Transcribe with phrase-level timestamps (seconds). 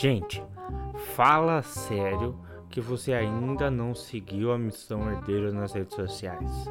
[0.00, 0.40] Gente,
[1.16, 2.38] fala sério
[2.70, 6.70] que você ainda não seguiu a Missão Herdeiros nas redes sociais.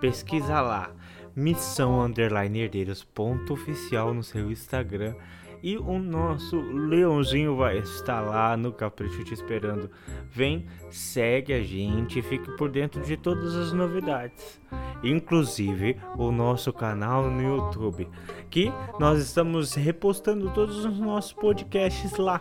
[0.00, 0.90] Pesquisa lá,
[1.36, 5.14] missão underline herdeiros ponto oficial no seu Instagram
[5.62, 9.88] e o nosso leãozinho vai estar lá no Capricho te esperando.
[10.28, 14.60] Vem, segue a gente e fique por dentro de todas as novidades.
[15.02, 18.08] Inclusive o nosso canal no YouTube,
[18.50, 22.40] que nós estamos repostando todos os nossos podcasts lá.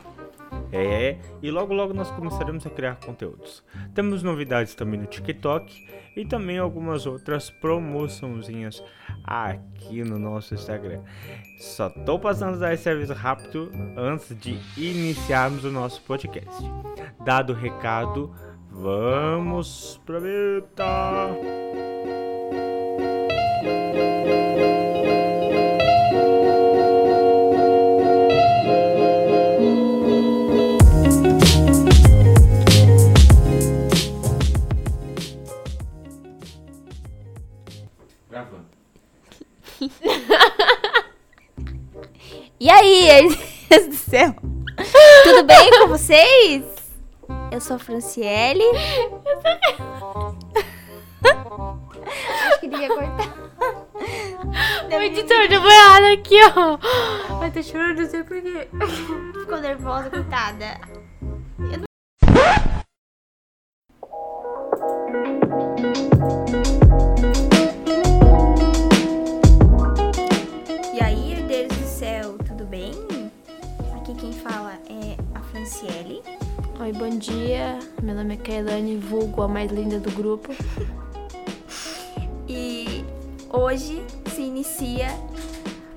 [0.71, 3.63] É, e logo logo nós começaremos a criar conteúdos.
[3.93, 8.84] Temos novidades também no TikTok e também algumas outras promoçãozinhas
[9.23, 11.01] aqui no nosso Instagram.
[11.59, 16.63] Só tô passando dar esse serviço rápido antes de iniciarmos o nosso podcast.
[17.23, 18.34] Dado o recado,
[18.71, 21.66] vamos pra meta!
[42.68, 43.29] E aí,
[43.70, 44.35] Deus do céu?
[45.23, 46.65] Tudo bem com vocês?
[47.49, 48.62] Eu sou a Franciele.
[51.23, 53.38] Acho que devia cortar.
[54.90, 56.77] O editor deu uma errada aqui, ó.
[57.41, 58.68] Ai, tá chorando, não sei porquê.
[59.40, 60.77] Ficou nervosa, coitada.
[79.44, 80.52] A mais linda do grupo.
[82.50, 83.06] E
[83.52, 84.03] hoje
[84.34, 85.07] se inicia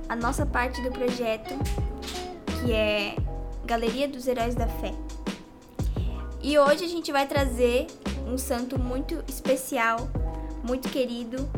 [0.09, 1.55] a nossa parte do projeto,
[2.61, 3.17] que é
[3.65, 4.93] Galeria dos Heróis da Fé.
[6.43, 7.87] E hoje a gente vai trazer
[8.27, 10.09] um santo muito especial,
[10.63, 11.49] muito querido,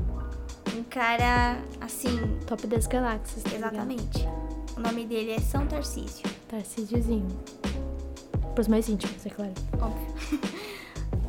[0.77, 3.43] um cara assim, Top das galáxias.
[3.43, 3.75] tá ligado?
[3.75, 4.29] exatamente.
[4.77, 7.29] O nome dele é São Tarcísio, Tarcísiozinho.
[8.55, 9.53] Pros mais íntimos, é claro.
[9.81, 10.41] óbvio.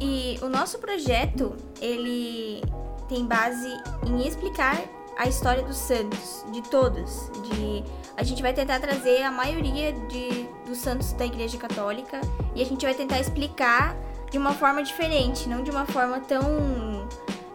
[0.03, 2.61] e o nosso projeto, ele
[3.07, 3.69] tem base
[4.05, 4.77] em explicar
[5.17, 7.31] a história dos santos, de todos.
[7.47, 7.83] De,
[8.17, 12.19] a gente vai tentar trazer a maioria de, dos santos da Igreja Católica
[12.53, 13.95] e a gente vai tentar explicar
[14.29, 17.07] de uma forma diferente, não de uma forma tão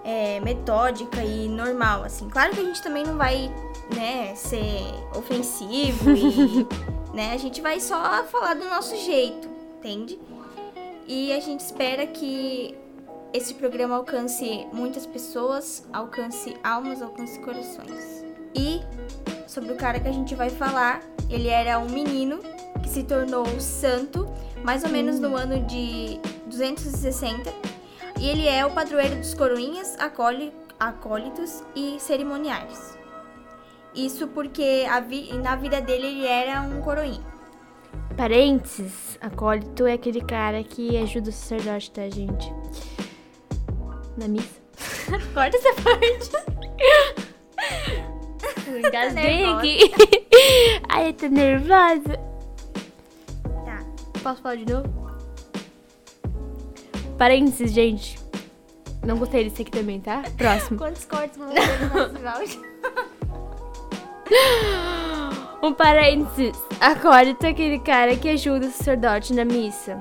[0.03, 2.31] é, metódica e normal, assim.
[2.31, 3.53] Claro que a gente também não vai,
[3.95, 4.81] né, ser
[5.15, 6.67] ofensivo e,
[7.13, 10.19] né, a gente vai só falar do nosso jeito, entende?
[11.09, 12.77] E a gente espera que
[13.33, 18.25] esse programa alcance muitas pessoas, alcance almas, alcance corações.
[18.55, 18.81] E
[19.47, 22.41] sobre o cara que a gente vai falar, ele era um menino
[22.83, 24.27] que se tornou santo
[24.63, 27.53] mais ou menos no ano de 260.
[28.21, 32.99] E ele é o padroeiro dos coroinhas, acóli- acólitos e cerimoniais.
[33.95, 37.38] Isso porque vi- na vida dele ele era um coroinha.
[38.19, 42.53] Parênteses, acólito é aquele cara que ajuda o sacerdote, tá, gente?
[44.17, 44.61] Na missa.
[45.33, 46.31] Corta essa parte.
[48.67, 49.59] Eu engasguei nervosa.
[49.59, 49.79] aqui.
[50.91, 52.19] Ai, eu tô nervosa.
[53.65, 53.85] Tá.
[54.21, 55.13] Posso falar de novo?
[57.17, 58.19] Parênteses, gente.
[59.07, 60.25] Não gostei desse aqui também, tá?
[60.37, 60.77] Próximo.
[60.83, 62.63] Quantos cortes vão ter no nosso áudio?
[65.63, 66.57] Um parênteses.
[66.81, 69.99] Acólito é aquele cara que ajuda o sacerdote na missa.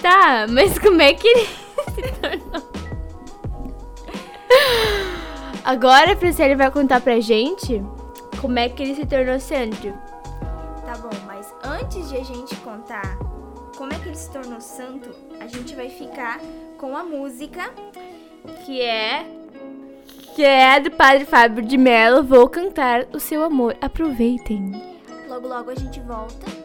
[0.00, 1.46] Tá, mas como é que ele
[1.94, 2.74] se tornou?
[5.64, 7.82] Agora a Franciele vai contar pra gente
[8.40, 9.92] como é que ele se tornou santo.
[10.84, 13.16] Tá bom, mas antes de a gente contar
[13.76, 15.10] como é que ele se tornou santo,
[15.40, 16.38] a gente vai ficar
[16.78, 17.70] com a música.
[18.64, 19.43] Que é.
[20.34, 22.24] Que é do Padre Fábio de Mello.
[22.24, 23.76] Vou cantar o seu amor.
[23.80, 24.72] Aproveitem.
[25.28, 26.63] Logo, logo a gente volta.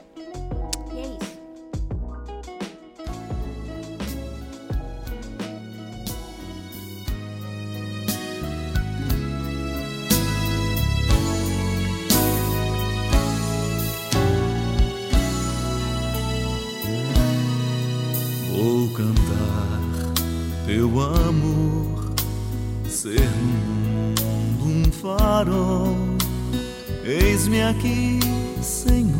[25.39, 25.95] Farol.
[27.03, 28.19] Eis-me aqui,
[28.61, 29.15] Senhor,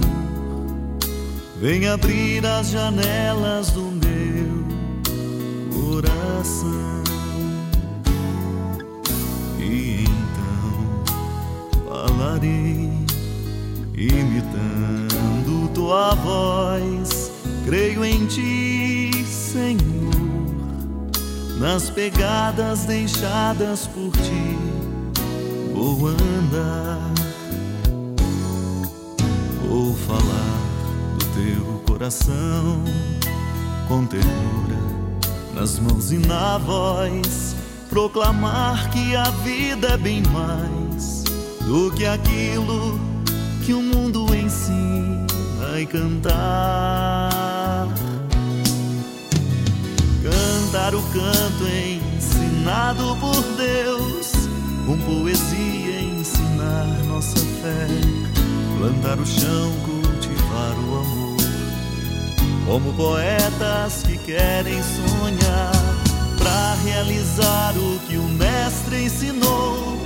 [1.62, 4.66] vem abrir as janelas do meu
[5.74, 7.04] coração.
[9.60, 11.04] E então
[11.88, 12.92] falarei,
[13.96, 17.30] imitando tua voz
[17.66, 19.80] Creio em ti, Senhor,
[21.60, 24.69] nas pegadas deixadas por ti.
[25.82, 27.00] Vou andar,
[29.66, 30.60] vou falar
[31.18, 32.84] do teu coração
[33.88, 34.78] com ternura
[35.56, 37.56] nas mãos e na voz,
[37.90, 41.24] proclamar que a vida é bem mais
[41.66, 43.00] do que aquilo
[43.66, 45.26] que o mundo ensina
[45.80, 47.88] e cantar.
[50.22, 54.19] Cantar o canto ensinado por Deus,
[54.90, 57.88] com poesia ensinar nossa fé,
[58.80, 61.38] plantar o chão, cultivar o amor.
[62.66, 65.72] Como poetas que querem sonhar,
[66.40, 70.00] para realizar o que o Mestre ensinou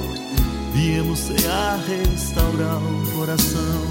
[0.74, 3.82] Viemos cear, restaurar o coração,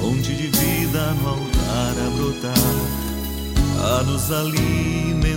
[0.00, 2.54] fonte de vida no altar a brotar,
[3.98, 5.35] a nos alimentar.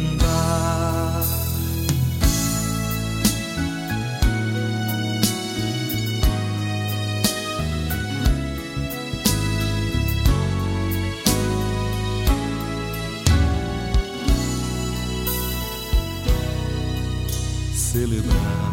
[17.99, 18.71] Celebrar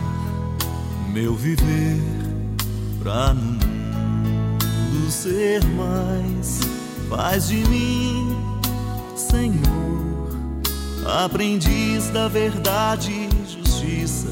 [1.13, 2.01] meu viver
[3.03, 6.61] pra no mundo ser mais.
[7.11, 8.37] Faz de mim,
[9.17, 10.31] Senhor,
[11.25, 14.29] aprendiz da verdade, justiça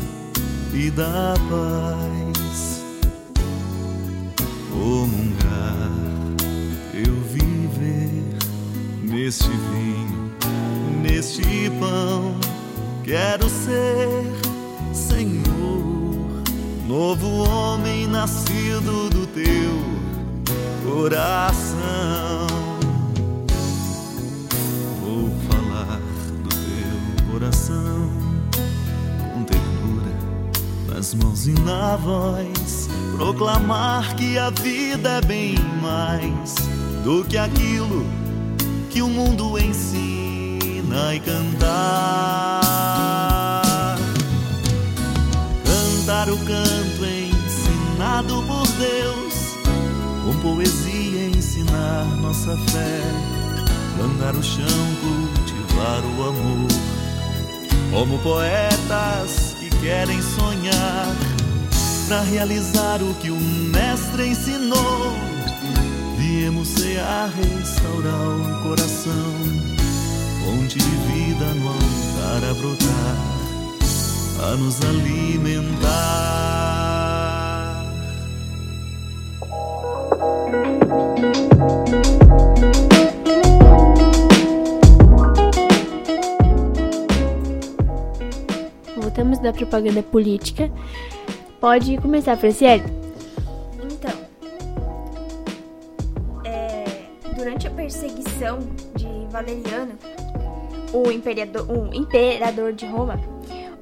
[0.73, 2.85] e da paz.
[4.71, 5.91] Comungar,
[6.95, 8.37] eu viver
[9.03, 10.31] neste vinho,
[11.03, 11.43] neste
[11.81, 12.37] pão,
[13.03, 14.44] quero ser,
[14.95, 15.75] Senhor
[16.87, 19.83] novo homem nascido do teu
[20.85, 22.47] coração.
[25.01, 25.99] Vou falar
[26.43, 28.09] do teu coração
[29.35, 30.13] com ternura
[30.89, 36.55] nas mãos e na voz, proclamar que a vida é bem mais
[37.03, 38.07] do que aquilo
[38.91, 42.64] que o mundo ensina e cantar.
[46.35, 49.55] O canto ensinado por Deus,
[50.25, 53.03] com poesia ensinar nossa fé,
[53.97, 54.65] plantar o chão,
[55.01, 56.69] cultivar o amor,
[57.93, 61.07] como poetas que querem sonhar,
[62.09, 65.13] para realizar o que o Mestre ensinou.
[66.19, 69.35] Viemos cear, restaurar o coração,
[70.45, 73.35] fonte de vida no altar a brotar
[74.45, 76.24] a nos alimentar.
[89.45, 90.71] Da propaganda política.
[91.61, 92.85] Pode começar, Franciele.
[93.83, 94.13] Então,
[96.45, 96.85] é,
[97.37, 98.59] durante a perseguição
[98.97, 99.93] de Valeriano,
[100.93, 103.21] o imperador, o imperador de Roma,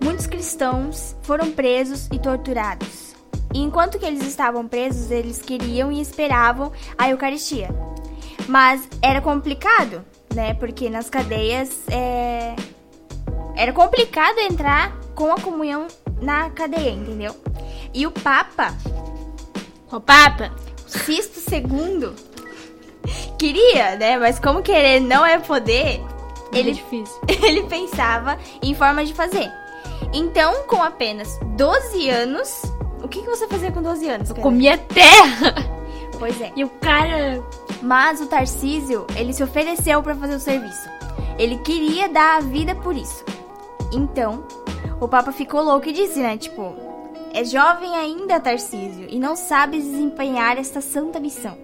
[0.02, 3.14] muitos cristãos foram presos e torturados.
[3.54, 7.68] E enquanto que eles estavam presos, eles queriam e esperavam a Eucaristia.
[8.48, 10.02] Mas era complicado,
[10.34, 10.54] né?
[10.54, 12.56] Porque nas cadeias é...
[13.56, 15.86] era complicado entrar com a comunhão
[16.20, 17.34] na cadeia, entendeu?
[17.92, 18.74] E o Papa,
[19.90, 20.52] O Papa.
[20.86, 22.12] Sisto II,
[23.38, 24.18] queria, né?
[24.18, 26.00] Mas como querer não é poder,
[26.52, 27.16] Ele é ele difícil.
[27.42, 29.50] ele pensava em formas de fazer.
[30.12, 32.62] Então, com apenas 12 anos,
[33.02, 34.28] o que, que você fazia com 12 anos?
[34.28, 34.42] Karen?
[34.42, 35.54] Comia terra.
[36.18, 36.52] Pois é.
[36.54, 37.42] E o cara.
[37.80, 40.88] Mas o Tarcísio, ele se ofereceu para fazer o serviço.
[41.38, 43.24] Ele queria dar a vida por isso.
[43.92, 44.44] Então,
[45.00, 46.36] o Papa ficou louco e disse, né?
[46.36, 46.74] Tipo,
[47.32, 51.56] é jovem ainda, Tarcísio, e não sabe desempenhar esta santa missão.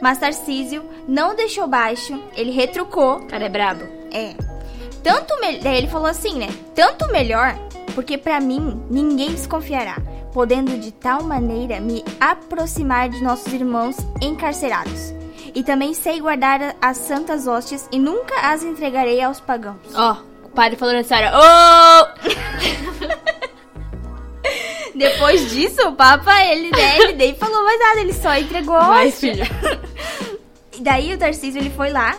[0.00, 3.84] Mas Tarcísio não deixou baixo, ele retrucou cara é brabo.
[4.12, 4.34] É.
[5.02, 5.58] Tanto me...
[5.58, 6.48] Daí ele falou assim, né?
[6.74, 7.56] Tanto melhor,
[7.94, 9.96] porque pra mim ninguém desconfiará,
[10.32, 15.12] podendo de tal maneira me aproximar de nossos irmãos encarcerados.
[15.54, 19.78] E também sei guardar as santas hóstias e nunca as entregarei aos pagãos.
[19.94, 20.27] Ó, o
[20.58, 21.32] padre falou nessa hora.
[21.38, 22.08] Ô!
[24.98, 28.88] Depois disso, o Papa, ele, né, ele nem falou mais nada, ele só entregou a
[28.88, 29.46] Vai, filha.
[30.76, 32.18] E daí o Tarcísio ele foi lá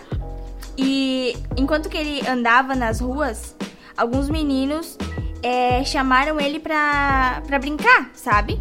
[0.78, 3.54] e enquanto que ele andava nas ruas,
[3.94, 4.96] alguns meninos
[5.42, 8.58] é, chamaram ele pra, pra brincar, sabe?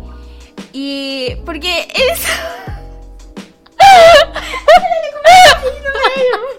[0.74, 2.26] E porque eles.
[3.80, 6.59] ele começou a rir no meio.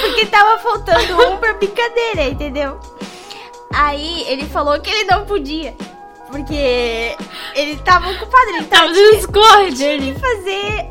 [0.00, 2.78] Porque tava faltando um pra brincadeira, entendeu?
[3.74, 5.74] Aí ele falou que ele não podia.
[6.30, 7.16] Porque
[7.54, 9.76] ele tava ocupado, ele tava, Tava no Discord.
[9.76, 10.90] tinha que fazer.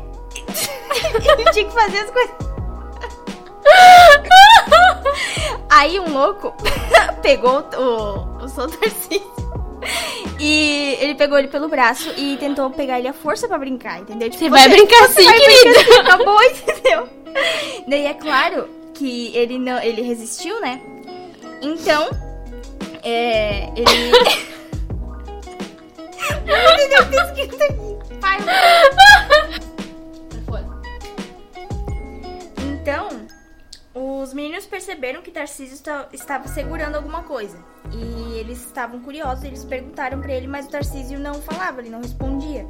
[1.38, 2.34] ele tinha que fazer as coisas.
[5.68, 6.54] Aí um louco
[7.22, 9.34] pegou o, o São Tarcísio
[10.38, 14.30] e ele pegou ele pelo braço e tentou pegar ele à força pra brincar, entendeu?
[14.30, 15.62] Tipo, Você vai brincar sim, vai querida.
[15.70, 17.08] brincar assim, acabou, entendeu?
[17.88, 20.80] Daí é claro que ele não, ele resistiu, né?
[21.62, 22.08] Então,
[23.02, 24.12] é, ele...
[26.42, 28.16] O que tá escrito aqui.
[28.20, 28.38] Pai,
[32.58, 33.08] Então,
[33.94, 37.58] os meninos perceberam que Tarcísio esta- estava segurando alguma coisa.
[37.92, 42.00] E eles estavam curiosos, eles perguntaram pra ele, mas o Tarcísio não falava, ele não
[42.00, 42.66] respondia.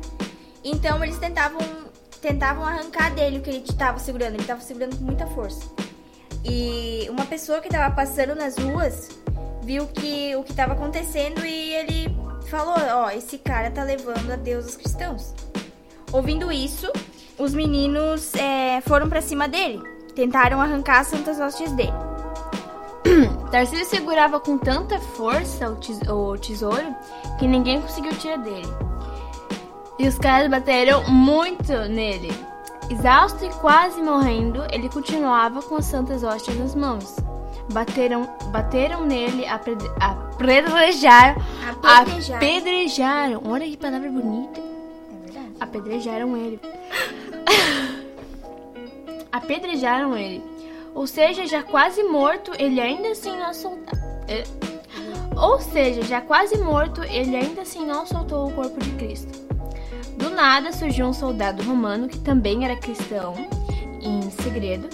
[0.64, 1.60] Então eles tentavam
[2.26, 5.64] tentavam arrancar dele o que ele estava segurando, ele estava segurando com muita força.
[6.44, 9.10] E uma pessoa que estava passando nas ruas
[9.62, 12.16] viu que o que estava acontecendo e ele
[12.50, 15.34] falou: "Ó, esse cara tá levando a Deus os cristãos".
[16.12, 16.90] Ouvindo isso,
[17.38, 19.80] os meninos é, foram pra cima dele,
[20.14, 21.92] tentaram arrancar as santas hóstias dele.
[23.52, 26.94] Tarcísio segurava com tanta força o, tes- o tesouro
[27.38, 28.66] que ninguém conseguiu tirar dele.
[29.98, 32.32] E os caras bateram muito nele.
[32.90, 37.16] Exausto e quase morrendo, ele continuava com as santas hóstias nas mãos.
[37.72, 41.36] Bateram, bateram nele, apedre- apedrejaram,
[41.82, 42.36] Apedrejaram.
[42.36, 43.42] apedrejaram.
[43.44, 44.60] Olha que palavra bonita.
[44.60, 45.52] É verdade.
[45.58, 46.60] Apedrejaram ele.
[49.32, 50.42] Apedrejaram ele.
[50.94, 53.98] Ou seja, já quase morto, ele ainda assim não soltou.
[55.36, 59.46] Ou seja, já quase morto, ele ainda assim não soltou o corpo de Cristo.
[60.36, 63.34] Nada surgiu um soldado romano que também era cristão,
[64.02, 64.86] em segredo,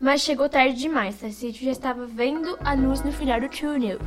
[0.00, 1.16] mas chegou tarde demais.
[1.16, 3.98] Tarcísio já estava vendo a luz no final do túnel.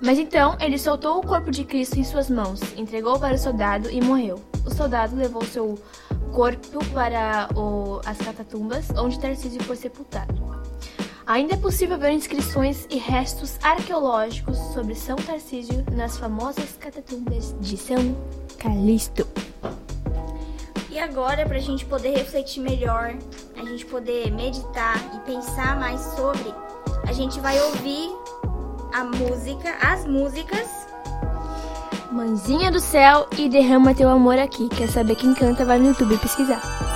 [0.00, 3.90] Mas então ele soltou o corpo de Cristo em suas mãos, entregou para o soldado
[3.90, 4.40] e morreu.
[4.64, 5.76] O soldado levou seu
[6.32, 10.46] corpo para o- as catatumbas, onde Tarcísio foi sepultado.
[11.26, 17.76] Ainda é possível ver inscrições e restos arqueológicos sobre São Tarcísio nas famosas catatumbas de
[17.76, 18.16] São
[18.58, 19.26] Calixto.
[20.96, 23.14] E agora, pra gente poder refletir melhor,
[23.54, 26.50] a gente poder meditar e pensar mais sobre,
[27.06, 28.08] a gente vai ouvir
[28.94, 30.66] a música, as músicas.
[32.10, 34.70] Mãezinha do céu e derrama teu amor aqui.
[34.70, 35.66] Quer saber quem canta?
[35.66, 36.95] Vai no YouTube pesquisar.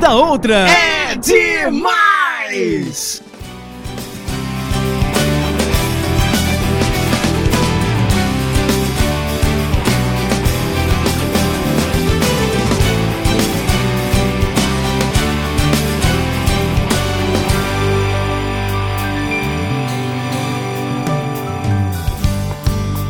[0.00, 0.66] Da outra.
[0.68, 2.50] É demais!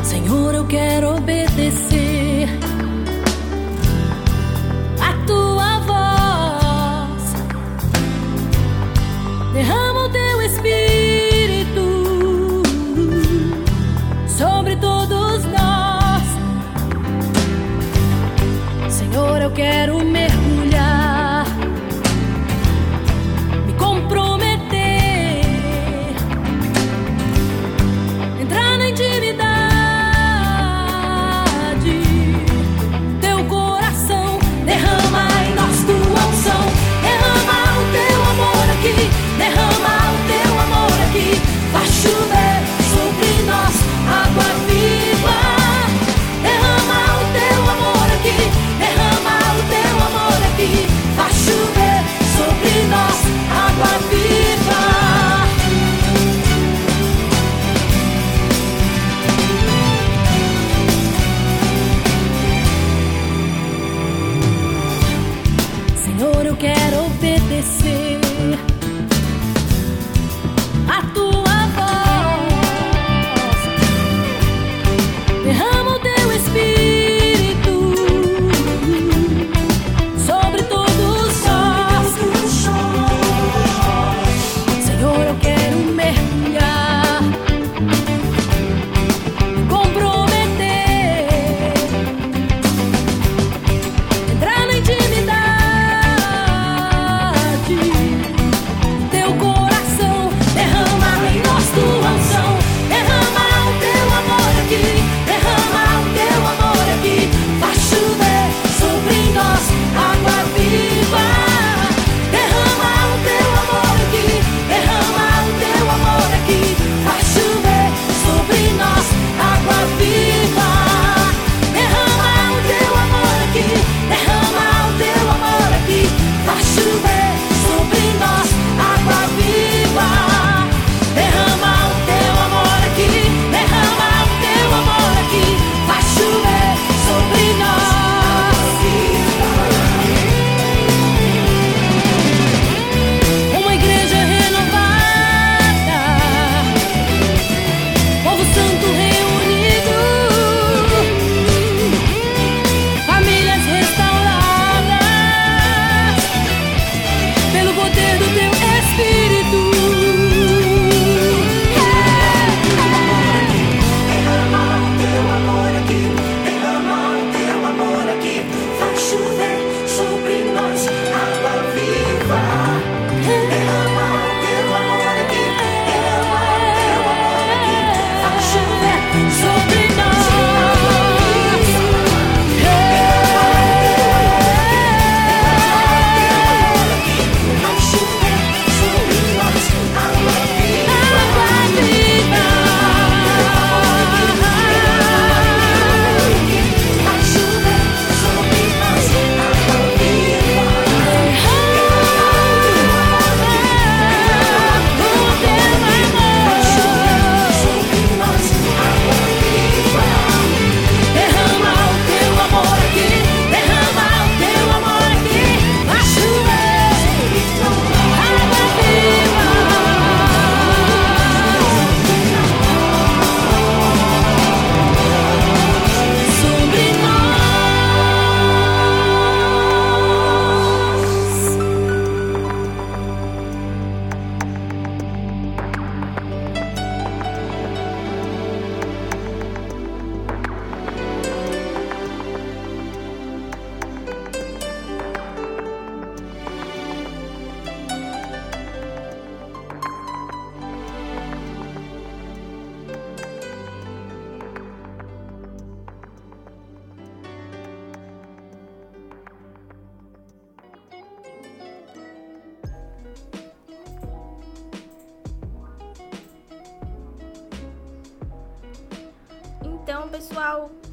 [0.03, 1.90] Senhor, eu quero obedecer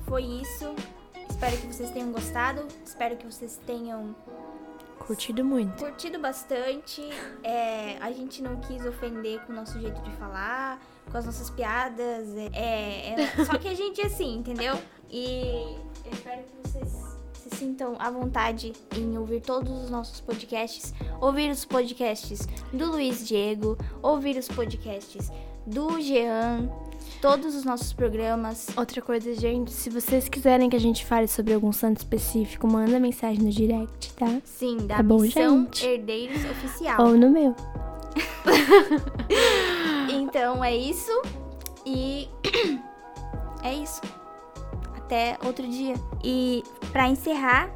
[0.07, 0.73] foi isso.
[1.29, 2.65] Espero que vocês tenham gostado.
[2.85, 4.15] Espero que vocês tenham
[4.99, 5.77] Curtido muito.
[5.83, 7.01] curtido bastante.
[7.43, 11.49] É, a gente não quis ofender com o nosso jeito de falar, com as nossas
[11.49, 12.27] piadas.
[12.53, 14.75] É, é- só que a gente é assim, entendeu?
[15.09, 16.89] E eu espero que vocês
[17.33, 23.25] se sintam à vontade em ouvir todos os nossos podcasts, ouvir os podcasts do Luiz
[23.25, 25.31] Diego, ouvir os podcasts
[25.65, 26.69] do Jean,
[27.21, 28.67] todos os nossos programas.
[28.75, 32.99] Outra coisa, gente, se vocês quiserem que a gente fale sobre algum santo específico, manda
[32.99, 34.39] mensagem no direct, tá?
[34.43, 35.85] Sim, da Tá bom, gente?
[35.85, 37.01] Herdeiros Oficial.
[37.01, 37.55] Ou no meu.
[40.09, 41.11] Então é isso.
[41.85, 42.27] E
[43.63, 44.01] é isso.
[44.95, 45.95] Até outro dia.
[46.23, 47.69] E pra encerrar,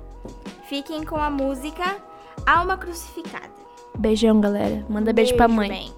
[0.67, 1.97] fiquem com a música
[2.45, 3.49] Alma Crucificada.
[3.97, 4.85] Beijão, galera.
[4.89, 5.69] Manda beijo, pra mãe.
[5.69, 5.93] bem.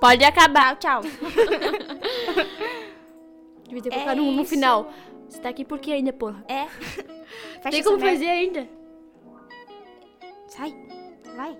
[0.00, 0.76] Pode acabar.
[0.76, 1.10] Tchau, tchau.
[3.68, 4.50] Devia ter É colocado um no isso.
[4.50, 4.90] final.
[5.28, 6.44] Você tá aqui por quê ainda, porra?
[6.48, 6.66] É.
[7.60, 8.12] Fecha Tem como merda.
[8.12, 8.68] fazer ainda?
[10.48, 10.74] Sai.
[11.36, 11.56] Vai.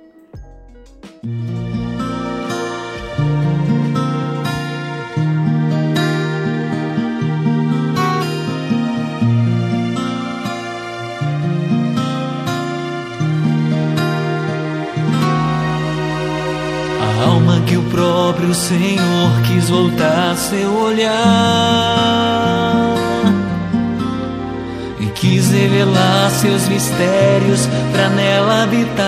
[18.37, 21.15] Próprio Senhor quis voltar seu olhar
[25.01, 29.07] e quis revelar seus mistérios pra nela habitar.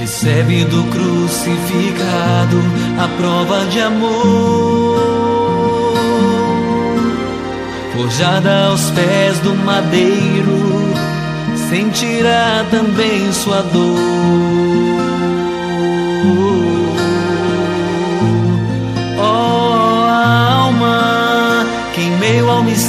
[0.00, 2.58] Recebe do crucificado
[2.98, 4.98] a prova de amor
[7.96, 10.92] forjada aos pés do madeiro,
[11.68, 14.97] sentirá também sua dor.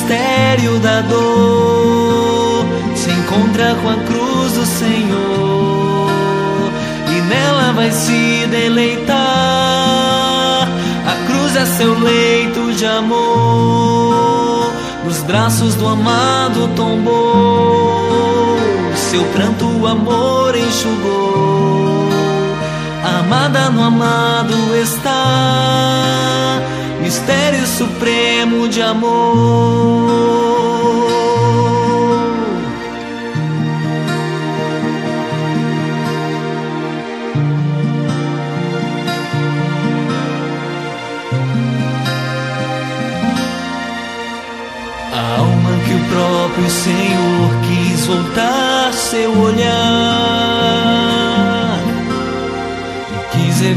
[0.10, 6.10] Mistério da dor se encontra com a cruz do Senhor
[7.08, 9.18] e nela vai se deleitar.
[11.06, 14.74] A cruz é seu leito de amor,
[15.06, 18.10] nos braços do amado tombou.
[18.96, 22.10] Seu pranto o amor enxugou.
[23.04, 26.62] A amada no amado está,
[27.80, 29.10] supremo de amor.
[45.14, 50.39] A alma que o próprio Senhor quis voltar seu olhar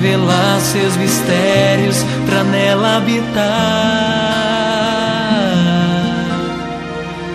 [0.02, 3.42] revelar seus mistérios pra nela habitar.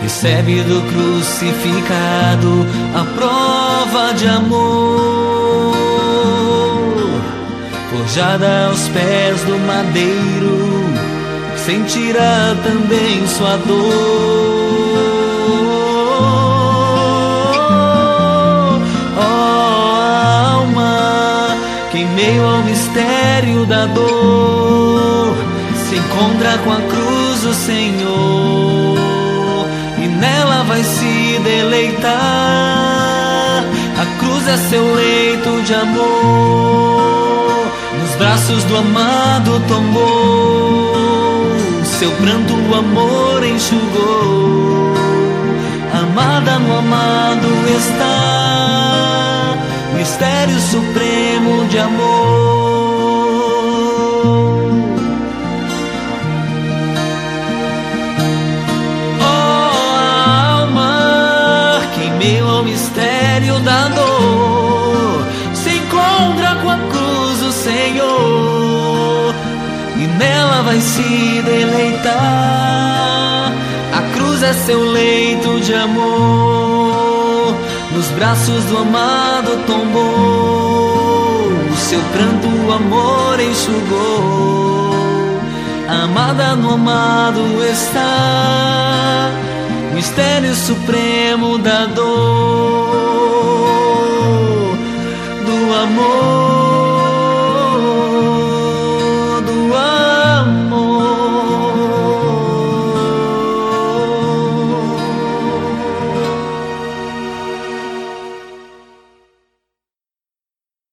[0.02, 5.76] Recebe do crucificado a prova de amor,
[7.90, 10.68] forjada aos pés do madeiro
[11.66, 14.87] sentirá também sua dor.
[23.58, 25.36] Mistério da dor
[25.90, 28.98] se encontra com a cruz do Senhor
[29.98, 32.12] e nela vai se deleitar.
[34.00, 37.66] A cruz é seu leito de amor,
[38.00, 40.94] nos braços do amado tombou.
[41.84, 44.94] Seu pranto o amor enxugou.
[45.94, 49.56] Amada no amado está,
[49.96, 52.67] mistério supremo de amor.
[63.38, 69.36] Mistério da dor se encontra com a cruz do Senhor
[69.96, 72.14] e nela vai se deleitar.
[73.94, 77.56] A cruz é seu leito de amor,
[77.92, 80.98] nos braços do amado tombou.
[81.72, 84.98] O seu pranto o amor enxugou.
[85.88, 87.40] Amada no amado
[87.72, 89.32] está,
[89.98, 92.06] mistério supremo da dor,
[95.44, 96.37] do amor.